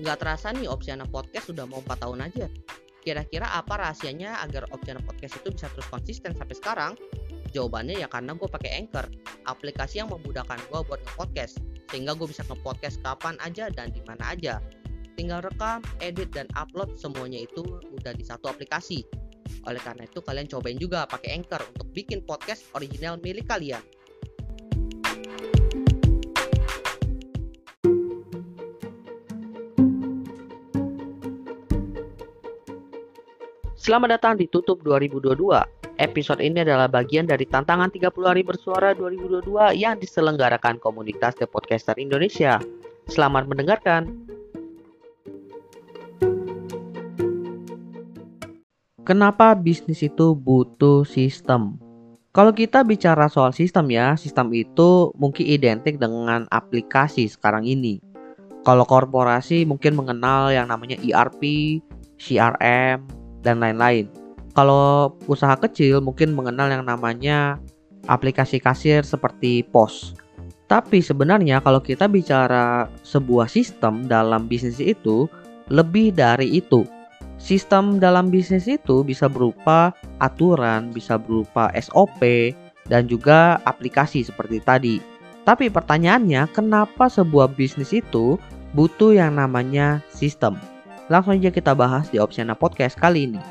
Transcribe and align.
Nggak 0.00 0.16
terasa 0.24 0.48
nih 0.56 0.64
Opsiana 0.64 1.04
Podcast 1.04 1.52
sudah 1.52 1.68
mau 1.68 1.84
4 1.84 2.00
tahun 2.00 2.24
aja. 2.24 2.48
Kira-kira 3.04 3.52
apa 3.52 3.76
rahasianya 3.76 4.40
agar 4.40 4.64
Opsiana 4.72 5.04
Podcast 5.04 5.44
itu 5.44 5.52
bisa 5.52 5.68
terus 5.76 5.84
konsisten 5.92 6.32
sampai 6.32 6.56
sekarang? 6.56 6.92
Jawabannya 7.52 8.00
ya 8.00 8.08
karena 8.08 8.32
gue 8.32 8.48
pakai 8.48 8.80
Anchor, 8.80 9.12
aplikasi 9.44 10.00
yang 10.00 10.08
memudahkan 10.08 10.56
gue 10.72 10.80
buat 10.88 11.04
nge-podcast. 11.04 11.60
Sehingga 11.92 12.16
gue 12.16 12.24
bisa 12.32 12.40
nge-podcast 12.48 13.04
kapan 13.04 13.36
aja 13.44 13.68
dan 13.68 13.92
di 13.92 14.00
mana 14.08 14.32
aja. 14.32 14.64
Tinggal 15.20 15.44
rekam, 15.44 15.84
edit, 16.00 16.32
dan 16.32 16.48
upload 16.56 16.96
semuanya 16.96 17.44
itu 17.44 17.60
udah 17.92 18.16
di 18.16 18.24
satu 18.24 18.48
aplikasi. 18.48 19.04
Oleh 19.68 19.84
karena 19.84 20.08
itu 20.08 20.24
kalian 20.24 20.48
cobain 20.48 20.80
juga 20.80 21.04
pakai 21.04 21.36
Anchor 21.36 21.60
untuk 21.76 21.92
bikin 21.92 22.24
podcast 22.24 22.64
original 22.72 23.20
milik 23.20 23.44
kalian. 23.44 23.84
Selamat 33.90 34.22
datang 34.22 34.38
di 34.38 34.46
Tutup 34.46 34.86
2022. 34.86 35.50
Episode 35.98 36.38
ini 36.38 36.62
adalah 36.62 36.86
bagian 36.86 37.26
dari 37.26 37.42
tantangan 37.42 37.90
30 37.90 38.22
hari 38.22 38.46
bersuara 38.46 38.94
2022 38.94 39.50
yang 39.74 39.98
diselenggarakan 39.98 40.78
komunitas 40.78 41.34
The 41.34 41.50
Podcaster 41.50 41.98
Indonesia. 41.98 42.62
Selamat 43.10 43.50
mendengarkan. 43.50 44.30
Kenapa 49.02 49.58
bisnis 49.58 50.06
itu 50.06 50.38
butuh 50.38 51.02
sistem? 51.02 51.74
Kalau 52.30 52.54
kita 52.54 52.86
bicara 52.86 53.26
soal 53.26 53.50
sistem 53.50 53.90
ya, 53.90 54.14
sistem 54.14 54.54
itu 54.54 55.10
mungkin 55.18 55.50
identik 55.50 55.98
dengan 55.98 56.46
aplikasi 56.54 57.26
sekarang 57.26 57.66
ini. 57.66 57.98
Kalau 58.62 58.86
korporasi 58.86 59.66
mungkin 59.66 59.98
mengenal 59.98 60.54
yang 60.54 60.70
namanya 60.70 60.94
ERP, 61.02 61.42
CRM, 62.22 63.19
dan 63.40 63.60
lain-lain. 63.60 64.08
Kalau 64.52 65.14
usaha 65.30 65.54
kecil 65.56 66.02
mungkin 66.02 66.34
mengenal 66.34 66.68
yang 66.68 66.84
namanya 66.84 67.60
aplikasi 68.10 68.58
kasir 68.58 69.06
seperti 69.06 69.62
POS. 69.68 70.16
Tapi 70.70 71.02
sebenarnya 71.02 71.58
kalau 71.62 71.82
kita 71.82 72.06
bicara 72.06 72.86
sebuah 73.02 73.50
sistem 73.50 74.06
dalam 74.06 74.46
bisnis 74.46 74.78
itu 74.78 75.26
lebih 75.70 76.14
dari 76.14 76.46
itu. 76.62 76.86
Sistem 77.40 77.96
dalam 77.96 78.28
bisnis 78.28 78.68
itu 78.68 79.00
bisa 79.00 79.24
berupa 79.26 79.96
aturan, 80.20 80.92
bisa 80.92 81.16
berupa 81.16 81.72
SOP, 81.72 82.52
dan 82.86 83.08
juga 83.08 83.58
aplikasi 83.64 84.26
seperti 84.26 84.60
tadi. 84.60 84.96
Tapi 85.48 85.72
pertanyaannya, 85.72 86.52
kenapa 86.52 87.08
sebuah 87.08 87.56
bisnis 87.56 87.96
itu 87.96 88.36
butuh 88.76 89.16
yang 89.16 89.40
namanya 89.40 90.04
sistem? 90.12 90.60
Langsung 91.10 91.34
aja 91.34 91.50
kita 91.50 91.74
bahas 91.74 92.06
di 92.06 92.22
Opsiana 92.22 92.54
Podcast 92.54 92.94
kali 92.94 93.26
ini. 93.26 93.42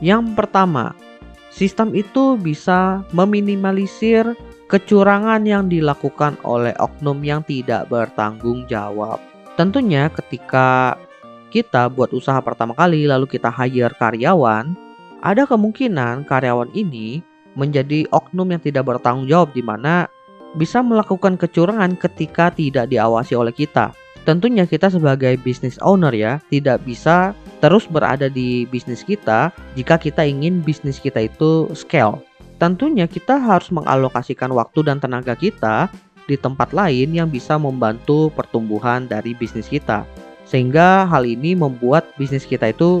Yang 0.00 0.32
pertama, 0.32 0.96
sistem 1.52 1.92
itu 1.92 2.40
bisa 2.40 3.04
meminimalisir 3.12 4.24
kecurangan 4.72 5.44
yang 5.44 5.68
dilakukan 5.68 6.40
oleh 6.48 6.72
oknum 6.80 7.20
yang 7.20 7.44
tidak 7.44 7.92
bertanggung 7.92 8.64
jawab. 8.72 9.20
Tentunya 9.60 10.08
ketika 10.08 10.96
kita 11.52 11.92
buat 11.92 12.08
usaha 12.16 12.40
pertama 12.40 12.72
kali 12.72 13.04
lalu 13.04 13.28
kita 13.28 13.52
hire 13.52 13.92
karyawan, 13.92 14.72
ada 15.20 15.44
kemungkinan 15.44 16.24
karyawan 16.24 16.72
ini 16.72 17.20
menjadi 17.52 18.08
oknum 18.14 18.48
yang 18.54 18.62
tidak 18.64 18.88
bertanggung 18.88 19.28
jawab 19.28 19.52
di 19.52 19.60
mana 19.60 20.08
bisa 20.56 20.80
melakukan 20.80 21.36
kecurangan 21.36 22.00
ketika 22.00 22.48
tidak 22.48 22.88
diawasi 22.88 23.36
oleh 23.36 23.52
kita. 23.52 23.92
Tentunya 24.28 24.68
kita 24.68 24.92
sebagai 24.92 25.40
business 25.40 25.80
owner 25.80 26.12
ya 26.12 26.36
tidak 26.52 26.84
bisa 26.84 27.32
terus 27.64 27.88
berada 27.88 28.28
di 28.28 28.68
bisnis 28.68 29.00
kita 29.00 29.48
jika 29.72 29.96
kita 29.96 30.20
ingin 30.20 30.60
bisnis 30.60 31.00
kita 31.00 31.32
itu 31.32 31.72
scale. 31.72 32.20
Tentunya 32.60 33.08
kita 33.08 33.40
harus 33.40 33.72
mengalokasikan 33.72 34.52
waktu 34.52 34.84
dan 34.84 35.00
tenaga 35.00 35.32
kita 35.32 35.88
di 36.28 36.36
tempat 36.36 36.76
lain 36.76 37.16
yang 37.16 37.32
bisa 37.32 37.56
membantu 37.56 38.28
pertumbuhan 38.36 39.08
dari 39.08 39.32
bisnis 39.32 39.64
kita. 39.64 40.04
Sehingga 40.44 41.08
hal 41.08 41.24
ini 41.24 41.56
membuat 41.56 42.12
bisnis 42.20 42.44
kita 42.44 42.68
itu 42.68 43.00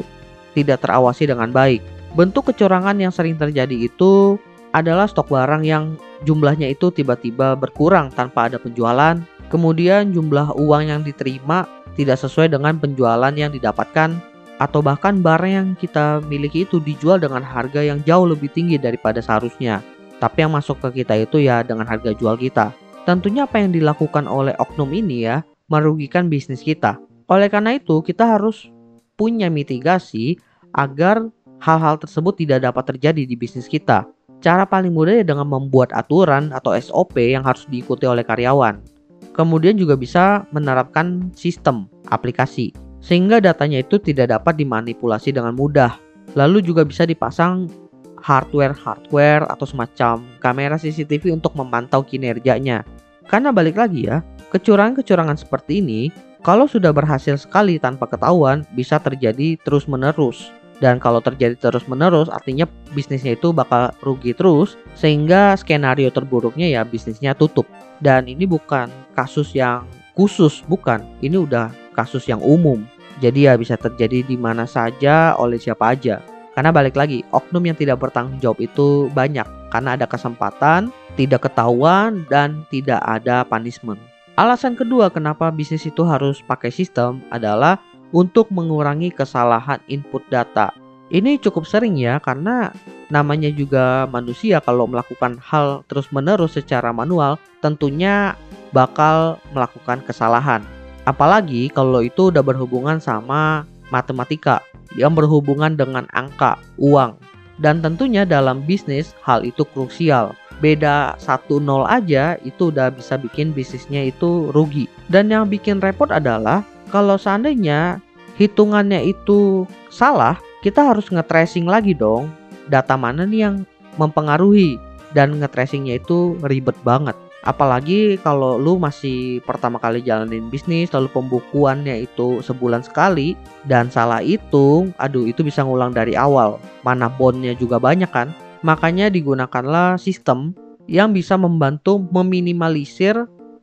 tidak 0.56 0.80
terawasi 0.80 1.28
dengan 1.28 1.52
baik. 1.52 1.84
Bentuk 2.16 2.48
kecurangan 2.48 2.96
yang 2.96 3.12
sering 3.12 3.36
terjadi 3.36 3.76
itu 3.76 4.40
adalah 4.72 5.04
stok 5.04 5.28
barang 5.28 5.60
yang 5.60 5.92
jumlahnya 6.24 6.72
itu 6.72 6.88
tiba-tiba 6.88 7.52
berkurang 7.52 8.08
tanpa 8.16 8.48
ada 8.48 8.56
penjualan 8.56 9.20
Kemudian 9.48 10.12
jumlah 10.12 10.56
uang 10.60 10.92
yang 10.92 11.00
diterima 11.00 11.64
tidak 11.96 12.20
sesuai 12.20 12.52
dengan 12.52 12.76
penjualan 12.76 13.32
yang 13.32 13.48
didapatkan 13.48 14.20
atau 14.58 14.80
bahkan 14.82 15.22
barang 15.22 15.52
yang 15.52 15.68
kita 15.78 16.20
miliki 16.26 16.66
itu 16.66 16.82
dijual 16.82 17.16
dengan 17.16 17.40
harga 17.40 17.80
yang 17.80 18.02
jauh 18.04 18.28
lebih 18.28 18.50
tinggi 18.52 18.76
daripada 18.76 19.22
seharusnya. 19.24 19.80
Tapi 20.18 20.44
yang 20.44 20.52
masuk 20.52 20.82
ke 20.82 21.02
kita 21.02 21.14
itu 21.14 21.40
ya 21.40 21.62
dengan 21.62 21.86
harga 21.86 22.10
jual 22.12 22.34
kita. 22.36 22.74
Tentunya 23.06 23.46
apa 23.48 23.62
yang 23.62 23.72
dilakukan 23.72 24.28
oleh 24.28 24.52
oknum 24.58 24.90
ini 24.92 25.24
ya 25.24 25.46
merugikan 25.70 26.26
bisnis 26.28 26.60
kita. 26.60 26.98
Oleh 27.30 27.48
karena 27.48 27.78
itu 27.78 28.02
kita 28.02 28.36
harus 28.36 28.68
punya 29.14 29.48
mitigasi 29.48 30.36
agar 30.74 31.22
hal-hal 31.62 31.96
tersebut 31.96 32.36
tidak 32.36 32.66
dapat 32.66 32.94
terjadi 32.94 33.22
di 33.24 33.34
bisnis 33.38 33.70
kita. 33.70 34.04
Cara 34.38 34.66
paling 34.66 34.94
mudah 34.94 35.18
ya 35.18 35.24
dengan 35.26 35.46
membuat 35.50 35.90
aturan 35.94 36.54
atau 36.54 36.74
SOP 36.74 37.18
yang 37.18 37.42
harus 37.42 37.66
diikuti 37.66 38.06
oleh 38.06 38.22
karyawan. 38.22 38.97
Kemudian 39.38 39.78
juga 39.78 39.94
bisa 39.94 40.42
menerapkan 40.50 41.30
sistem 41.30 41.86
aplikasi 42.10 42.74
sehingga 42.98 43.38
datanya 43.38 43.86
itu 43.86 44.02
tidak 44.02 44.34
dapat 44.34 44.58
dimanipulasi 44.58 45.30
dengan 45.30 45.54
mudah. 45.54 45.94
Lalu 46.34 46.66
juga 46.66 46.82
bisa 46.82 47.06
dipasang 47.06 47.70
hardware-hardware 48.18 49.46
atau 49.46 49.62
semacam 49.62 50.26
kamera 50.42 50.74
CCTV 50.74 51.38
untuk 51.38 51.54
memantau 51.54 52.02
kinerjanya. 52.02 52.82
Karena 53.30 53.54
balik 53.54 53.78
lagi 53.78 54.10
ya, 54.10 54.26
kecurangan-kecurangan 54.50 55.38
seperti 55.38 55.78
ini 55.78 56.10
kalau 56.42 56.66
sudah 56.66 56.90
berhasil 56.90 57.38
sekali 57.38 57.78
tanpa 57.78 58.10
ketahuan 58.10 58.66
bisa 58.74 58.98
terjadi 58.98 59.54
terus-menerus. 59.62 60.50
Dan 60.78 61.02
kalau 61.02 61.18
terjadi 61.18 61.58
terus-menerus 61.58 62.30
artinya 62.30 62.64
bisnisnya 62.94 63.34
itu 63.34 63.50
bakal 63.50 63.90
rugi 63.98 64.30
terus 64.30 64.78
sehingga 64.94 65.58
skenario 65.58 66.10
terburuknya 66.14 66.70
ya 66.70 66.86
bisnisnya 66.86 67.34
tutup. 67.34 67.66
Dan 67.98 68.30
ini 68.30 68.46
bukan 68.46 68.86
kasus 69.18 69.50
yang 69.58 69.90
khusus, 70.14 70.62
bukan. 70.70 71.02
Ini 71.18 71.38
udah 71.38 71.74
kasus 71.98 72.30
yang 72.30 72.38
umum. 72.42 72.86
Jadi 73.18 73.50
ya 73.50 73.58
bisa 73.58 73.74
terjadi 73.74 74.22
di 74.22 74.38
mana 74.38 74.66
saja 74.66 75.34
oleh 75.34 75.58
siapa 75.58 75.94
aja. 75.94 76.22
Karena 76.54 76.74
balik 76.74 76.98
lagi, 76.98 77.22
oknum 77.30 77.70
yang 77.70 77.78
tidak 77.78 78.02
bertanggung 78.02 78.38
jawab 78.42 78.58
itu 78.58 79.06
banyak. 79.14 79.46
Karena 79.70 79.94
ada 79.94 80.10
kesempatan, 80.10 80.90
tidak 81.14 81.46
ketahuan, 81.46 82.26
dan 82.26 82.66
tidak 82.70 82.98
ada 83.06 83.46
punishment. 83.46 83.98
Alasan 84.38 84.78
kedua 84.78 85.10
kenapa 85.10 85.50
bisnis 85.50 85.82
itu 85.82 86.06
harus 86.06 86.38
pakai 86.46 86.70
sistem 86.70 87.22
adalah 87.34 87.78
untuk 88.12 88.48
mengurangi 88.48 89.12
kesalahan 89.12 89.80
input 89.88 90.24
data. 90.32 90.72
Ini 91.08 91.40
cukup 91.40 91.64
sering 91.64 91.96
ya 91.96 92.20
karena 92.20 92.68
namanya 93.08 93.48
juga 93.48 94.04
manusia 94.12 94.60
kalau 94.60 94.84
melakukan 94.84 95.40
hal 95.40 95.80
terus-menerus 95.88 96.60
secara 96.60 96.92
manual 96.92 97.40
tentunya 97.64 98.36
bakal 98.76 99.40
melakukan 99.56 100.04
kesalahan. 100.04 100.60
Apalagi 101.08 101.72
kalau 101.72 102.04
itu 102.04 102.28
udah 102.28 102.44
berhubungan 102.44 103.00
sama 103.00 103.64
matematika 103.88 104.60
yang 104.96 105.16
berhubungan 105.16 105.72
dengan 105.76 106.04
angka, 106.12 106.60
uang. 106.76 107.16
Dan 107.58 107.82
tentunya 107.82 108.22
dalam 108.22 108.62
bisnis 108.62 109.16
hal 109.24 109.42
itu 109.42 109.64
krusial. 109.74 110.36
Beda 110.62 111.18
1-0 111.18 111.64
aja 111.88 112.38
itu 112.46 112.70
udah 112.70 112.92
bisa 112.92 113.18
bikin 113.18 113.50
bisnisnya 113.50 114.12
itu 114.12 114.52
rugi. 114.54 114.86
Dan 115.10 115.32
yang 115.32 115.50
bikin 115.50 115.82
repot 115.82 116.12
adalah 116.12 116.62
kalau 116.92 117.18
seandainya 117.18 117.98
hitungannya 118.38 119.02
itu 119.04 119.66
salah, 119.90 120.38
kita 120.62 120.94
harus 120.94 121.10
nge-tracing 121.10 121.66
lagi 121.66 121.92
dong 121.92 122.30
data 122.70 122.94
mana 122.94 123.26
nih 123.26 123.50
yang 123.50 123.56
mempengaruhi 123.98 124.78
dan 125.12 125.36
nge-tracingnya 125.42 125.98
itu 125.98 126.38
ribet 126.46 126.76
banget. 126.86 127.16
Apalagi 127.46 128.18
kalau 128.20 128.58
lu 128.58 128.76
masih 128.76 129.40
pertama 129.46 129.78
kali 129.78 130.02
jalanin 130.02 130.50
bisnis 130.50 130.90
lalu 130.90 131.08
pembukuannya 131.14 132.04
itu 132.04 132.42
sebulan 132.44 132.84
sekali 132.84 133.38
dan 133.64 133.88
salah 133.88 134.20
hitung, 134.20 134.92
aduh 134.98 135.24
itu 135.24 135.46
bisa 135.46 135.62
ngulang 135.64 135.94
dari 135.94 136.18
awal. 136.18 136.58
Mana 136.82 137.08
bondnya 137.08 137.54
juga 137.54 137.78
banyak 137.78 138.10
kan? 138.10 138.34
Makanya 138.66 139.08
digunakanlah 139.08 139.96
sistem 140.02 140.52
yang 140.90 141.14
bisa 141.14 141.38
membantu 141.38 142.02
meminimalisir 142.10 143.14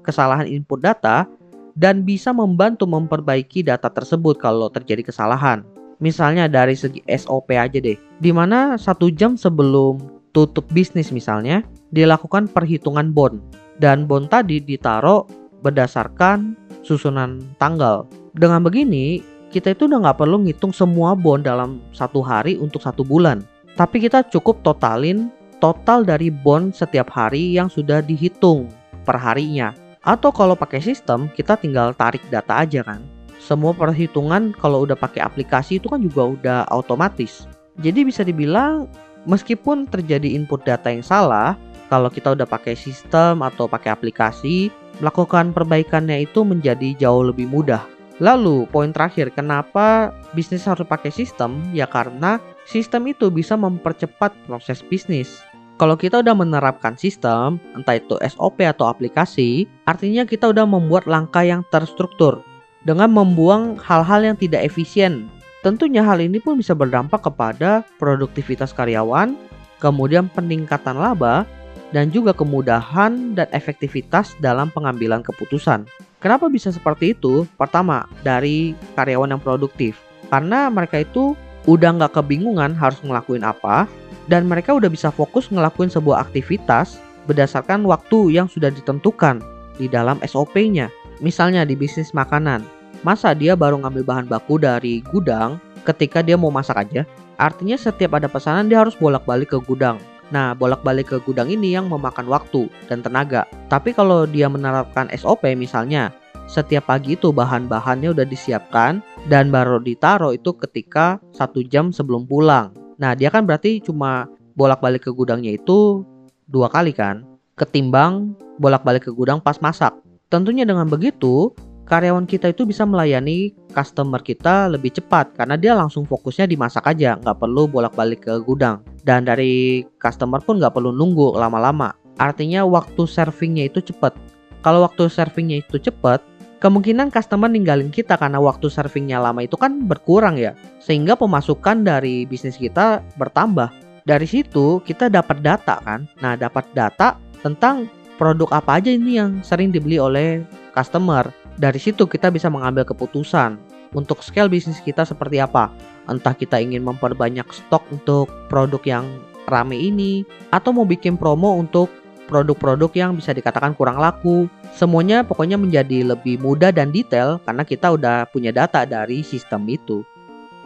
kesalahan 0.02 0.48
input 0.48 0.80
data 0.80 1.28
dan 1.76 2.08
bisa 2.08 2.32
membantu 2.32 2.88
memperbaiki 2.88 3.64
data 3.64 3.92
tersebut 3.92 4.40
kalau 4.40 4.72
terjadi 4.72 5.06
kesalahan. 5.06 5.64
Misalnya 6.04 6.52
dari 6.52 6.76
segi 6.76 7.00
SOP 7.08 7.56
aja 7.56 7.80
deh, 7.80 7.96
di 8.20 8.32
mana 8.32 8.76
satu 8.76 9.08
jam 9.12 9.40
sebelum 9.40 10.00
tutup 10.36 10.68
bisnis 10.76 11.16
misalnya 11.16 11.64
dilakukan 11.96 12.52
perhitungan 12.52 13.16
bond 13.16 13.40
dan 13.80 14.04
bond 14.04 14.28
tadi 14.28 14.60
ditaruh 14.60 15.24
berdasarkan 15.64 16.60
susunan 16.84 17.40
tanggal. 17.60 18.04
Dengan 18.36 18.68
begini, 18.68 19.24
kita 19.56 19.72
itu 19.72 19.88
udah 19.88 20.04
nggak 20.04 20.20
perlu 20.20 20.44
ngitung 20.44 20.76
semua 20.76 21.16
bond 21.16 21.48
dalam 21.48 21.80
satu 21.96 22.20
hari 22.20 22.60
untuk 22.60 22.84
satu 22.84 23.08
bulan. 23.08 23.40
Tapi 23.80 24.04
kita 24.04 24.28
cukup 24.28 24.60
totalin 24.68 25.32
total 25.64 26.04
dari 26.04 26.28
bond 26.28 26.76
setiap 26.76 27.08
hari 27.08 27.56
yang 27.56 27.72
sudah 27.72 28.04
dihitung 28.04 28.68
per 29.08 29.16
harinya. 29.16 29.72
Atau 30.06 30.30
kalau 30.30 30.54
pakai 30.54 30.80
sistem, 30.86 31.26
kita 31.34 31.58
tinggal 31.58 31.98
tarik 31.98 32.22
data 32.30 32.62
aja 32.62 32.86
kan. 32.86 33.02
Semua 33.42 33.74
perhitungan 33.74 34.54
kalau 34.58 34.86
udah 34.86 34.94
pakai 34.94 35.26
aplikasi 35.26 35.82
itu 35.82 35.90
kan 35.90 36.02
juga 36.02 36.22
udah 36.30 36.60
otomatis. 36.70 37.50
Jadi 37.82 38.06
bisa 38.06 38.22
dibilang 38.22 38.86
meskipun 39.26 39.90
terjadi 39.90 40.38
input 40.38 40.62
data 40.62 40.94
yang 40.94 41.02
salah, 41.02 41.58
kalau 41.90 42.10
kita 42.10 42.38
udah 42.38 42.46
pakai 42.46 42.78
sistem 42.78 43.42
atau 43.42 43.66
pakai 43.66 43.94
aplikasi, 43.94 44.70
melakukan 45.02 45.54
perbaikannya 45.54 46.26
itu 46.26 46.46
menjadi 46.46 46.96
jauh 47.02 47.26
lebih 47.26 47.50
mudah. 47.50 47.84
Lalu, 48.24 48.64
poin 48.72 48.96
terakhir, 48.96 49.36
kenapa 49.36 50.16
bisnis 50.32 50.64
harus 50.64 50.88
pakai 50.88 51.12
sistem? 51.12 51.60
Ya 51.76 51.84
karena 51.84 52.40
sistem 52.64 53.12
itu 53.12 53.28
bisa 53.28 53.60
mempercepat 53.60 54.32
proses 54.48 54.80
bisnis. 54.88 55.44
Kalau 55.76 56.00
kita 56.00 56.24
udah 56.24 56.36
menerapkan 56.36 56.96
sistem, 56.96 57.60
entah 57.76 58.00
itu 58.00 58.16
SOP 58.24 58.64
atau 58.64 58.88
aplikasi, 58.88 59.68
artinya 59.84 60.24
kita 60.24 60.48
udah 60.52 60.64
membuat 60.64 61.04
langkah 61.04 61.44
yang 61.44 61.68
terstruktur 61.68 62.40
dengan 62.88 63.12
membuang 63.12 63.76
hal-hal 63.84 64.24
yang 64.24 64.38
tidak 64.40 64.64
efisien 64.64 65.28
Tentunya 65.66 66.06
hal 66.06 66.22
ini 66.22 66.38
pun 66.38 66.62
bisa 66.62 66.78
berdampak 66.78 67.26
kepada 67.26 67.82
produktivitas 67.98 68.70
karyawan, 68.70 69.34
kemudian 69.82 70.30
peningkatan 70.30 70.94
laba, 70.94 71.42
dan 71.90 72.14
juga 72.14 72.38
kemudahan 72.38 73.34
dan 73.34 73.50
efektivitas 73.50 74.38
dalam 74.38 74.70
pengambilan 74.70 75.26
keputusan. 75.26 75.90
Kenapa 76.22 76.54
bisa 76.54 76.70
seperti 76.70 77.18
itu? 77.18 77.50
Pertama, 77.58 78.06
dari 78.22 78.78
karyawan 78.94 79.34
yang 79.34 79.42
produktif. 79.42 79.98
Karena 80.30 80.70
mereka 80.70 81.02
itu 81.02 81.34
udah 81.66 81.98
nggak 81.98 82.14
kebingungan 82.14 82.78
harus 82.78 83.02
ngelakuin 83.02 83.42
apa, 83.42 83.90
dan 84.32 84.50
mereka 84.50 84.74
udah 84.74 84.90
bisa 84.90 85.10
fokus 85.14 85.50
ngelakuin 85.54 85.90
sebuah 85.90 86.26
aktivitas 86.30 87.02
berdasarkan 87.26 87.86
waktu 87.86 88.38
yang 88.38 88.46
sudah 88.46 88.70
ditentukan 88.70 89.42
di 89.78 89.90
dalam 89.90 90.22
SOP-nya. 90.26 90.90
Misalnya 91.24 91.64
di 91.64 91.80
bisnis 91.80 92.12
makanan, 92.12 92.66
Masa 93.06 93.38
dia 93.38 93.54
baru 93.54 93.78
ngambil 93.86 94.02
bahan 94.02 94.26
baku 94.26 94.58
dari 94.58 95.06
gudang 95.14 95.62
ketika 95.86 96.26
dia 96.26 96.34
mau 96.34 96.50
masak 96.50 96.90
aja? 96.90 97.06
Artinya 97.38 97.78
setiap 97.78 98.18
ada 98.18 98.26
pesanan 98.26 98.66
dia 98.66 98.82
harus 98.82 98.98
bolak-balik 98.98 99.54
ke 99.54 99.62
gudang. 99.62 100.02
Nah, 100.34 100.58
bolak-balik 100.58 101.14
ke 101.14 101.22
gudang 101.22 101.54
ini 101.54 101.78
yang 101.78 101.86
memakan 101.86 102.26
waktu 102.26 102.66
dan 102.90 103.06
tenaga. 103.06 103.46
Tapi 103.70 103.94
kalau 103.94 104.26
dia 104.26 104.50
menerapkan 104.50 105.06
SOP 105.14 105.46
misalnya, 105.54 106.10
setiap 106.50 106.90
pagi 106.90 107.14
itu 107.14 107.30
bahan-bahannya 107.30 108.10
udah 108.10 108.26
disiapkan 108.26 109.06
dan 109.30 109.54
baru 109.54 109.78
ditaruh 109.86 110.34
itu 110.34 110.58
ketika 110.66 111.22
satu 111.30 111.62
jam 111.62 111.94
sebelum 111.94 112.26
pulang. 112.26 112.74
Nah, 112.96 113.14
dia 113.14 113.28
kan 113.32 113.44
berarti 113.44 113.84
cuma 113.84 114.30
bolak-balik 114.56 115.08
ke 115.08 115.12
gudangnya 115.12 115.56
itu 115.56 116.04
dua 116.48 116.72
kali 116.72 116.96
kan, 116.96 117.28
ketimbang 117.60 118.36
bolak-balik 118.60 119.08
ke 119.08 119.12
gudang 119.12 119.44
pas 119.44 119.60
masak. 119.60 119.92
Tentunya 120.32 120.64
dengan 120.64 120.88
begitu, 120.88 121.52
karyawan 121.86 122.26
kita 122.26 122.50
itu 122.50 122.66
bisa 122.66 122.84
melayani 122.84 123.54
customer 123.72 124.20
kita 124.20 124.72
lebih 124.72 124.96
cepat 124.96 125.38
karena 125.38 125.56
dia 125.56 125.78
langsung 125.78 126.08
fokusnya 126.08 126.50
dimasak 126.50 126.88
aja, 126.88 127.20
nggak 127.20 127.38
perlu 127.38 127.68
bolak-balik 127.70 128.26
ke 128.26 128.34
gudang. 128.42 128.82
Dan 129.06 129.28
dari 129.28 129.86
customer 130.02 130.42
pun 130.42 130.58
nggak 130.58 130.74
perlu 130.74 130.90
nunggu 130.96 131.38
lama-lama. 131.38 131.94
Artinya 132.16 132.64
waktu 132.64 133.04
servingnya 133.06 133.68
itu 133.68 133.84
cepat. 133.84 134.16
Kalau 134.64 134.82
waktu 134.82 135.12
servingnya 135.12 135.62
itu 135.62 135.78
cepat, 135.78 136.24
kemungkinan 136.66 137.14
customer 137.14 137.46
ninggalin 137.46 137.94
kita 137.94 138.18
karena 138.18 138.42
waktu 138.42 138.74
servingnya 138.74 139.22
lama 139.22 139.46
itu 139.46 139.54
kan 139.54 139.86
berkurang 139.86 140.34
ya. 140.42 140.58
Sehingga 140.82 141.14
pemasukan 141.14 141.86
dari 141.86 142.26
bisnis 142.26 142.58
kita 142.58 143.06
bertambah. 143.22 143.70
Dari 144.02 144.26
situ 144.26 144.82
kita 144.82 145.14
dapat 145.14 145.46
data 145.46 145.78
kan. 145.86 146.10
Nah 146.26 146.34
dapat 146.34 146.66
data 146.74 147.22
tentang 147.46 147.86
produk 148.18 148.50
apa 148.58 148.82
aja 148.82 148.90
ini 148.90 149.22
yang 149.22 149.46
sering 149.46 149.70
dibeli 149.70 150.02
oleh 150.02 150.42
customer 150.74 151.30
dari 151.62 151.78
situ 151.78 152.10
kita 152.10 152.34
bisa 152.34 152.50
mengambil 152.50 152.82
keputusan 152.82 153.62
untuk 153.94 154.26
scale 154.26 154.50
bisnis 154.50 154.82
kita 154.82 155.06
seperti 155.06 155.38
apa. 155.38 155.70
Entah 156.10 156.34
kita 156.34 156.58
ingin 156.58 156.82
memperbanyak 156.82 157.46
stok 157.54 157.86
untuk 157.94 158.26
produk 158.50 158.82
yang 158.82 159.06
rame 159.46 159.78
ini 159.78 160.26
atau 160.50 160.74
mau 160.74 160.86
bikin 160.90 161.14
promo 161.16 161.54
untuk 161.56 161.94
produk-produk 162.28 162.92
yang 162.94 163.12
bisa 163.16 163.32
dikatakan 163.32 163.78
kurang 163.78 164.02
laku. 164.02 164.50
Semuanya 164.76 165.24
pokoknya 165.24 165.56
menjadi 165.56 166.04
lebih 166.04 166.42
mudah 166.42 166.70
dan 166.74 166.92
detail 166.92 167.40
karena 167.46 167.64
kita 167.64 167.94
udah 167.96 168.28
punya 168.30 168.52
data 168.52 168.84
dari 168.84 169.24
sistem 169.24 169.66
itu. 169.70 170.04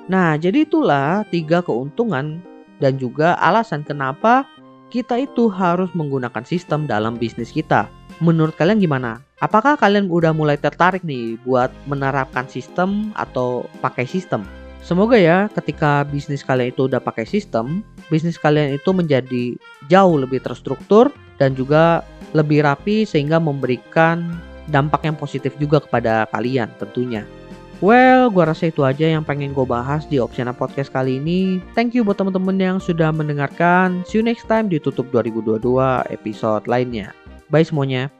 Nah, 0.09 0.35
jadi 0.41 0.65
itulah 0.65 1.21
tiga 1.29 1.61
keuntungan 1.61 2.41
dan 2.81 2.97
juga 2.97 3.38
alasan 3.38 3.85
kenapa 3.85 4.47
kita 4.89 5.21
itu 5.21 5.45
harus 5.53 5.94
menggunakan 5.94 6.41
sistem 6.41 6.89
dalam 6.89 7.15
bisnis 7.21 7.53
kita. 7.53 7.85
Menurut 8.17 8.57
kalian 8.57 8.81
gimana? 8.81 9.21
Apakah 9.39 9.79
kalian 9.79 10.12
udah 10.12 10.35
mulai 10.35 10.59
tertarik 10.59 11.05
nih 11.05 11.39
buat 11.45 11.71
menerapkan 11.88 12.50
sistem 12.50 13.13
atau 13.15 13.69
pakai 13.79 14.03
sistem? 14.03 14.44
Semoga 14.83 15.15
ya 15.15 15.47
ketika 15.53 16.03
bisnis 16.07 16.41
kalian 16.41 16.73
itu 16.73 16.89
udah 16.89 17.00
pakai 17.00 17.23
sistem, 17.23 17.85
bisnis 18.09 18.41
kalian 18.41 18.75
itu 18.75 18.89
menjadi 18.91 19.55
jauh 19.88 20.17
lebih 20.17 20.41
terstruktur 20.41 21.13
dan 21.41 21.56
juga 21.57 22.06
lebih 22.38 22.62
rapi 22.62 23.07
sehingga 23.07 23.41
memberikan 23.41 24.38
dampak 24.69 25.01
yang 25.07 25.18
positif 25.18 25.57
juga 25.57 25.81
kepada 25.81 26.30
kalian 26.30 26.69
tentunya. 26.77 27.25
Well, 27.80 28.27
gua 28.27 28.51
rasa 28.51 28.68
itu 28.68 28.83
aja 28.83 29.07
yang 29.07 29.24
pengen 29.24 29.56
gue 29.56 29.63
bahas 29.63 30.03
di 30.03 30.19
Opsiana 30.19 30.51
Podcast 30.51 30.91
kali 30.91 31.15
ini. 31.15 31.63
Thank 31.80 31.95
you 31.95 32.03
buat 32.03 32.19
teman-teman 32.19 32.59
yang 32.59 32.77
sudah 32.83 33.07
mendengarkan. 33.15 34.03
See 34.03 34.19
you 34.19 34.24
next 34.24 34.51
time 34.51 34.68
di 34.68 34.83
Tutup 34.83 35.07
2022 35.15 35.63
episode 36.12 36.68
lainnya. 36.68 37.15
Bye 37.47 37.63
semuanya. 37.63 38.19